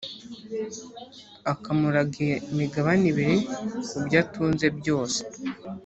[1.51, 3.35] akamuraga imigabane ibiri
[3.89, 5.19] ku byo atunze byose: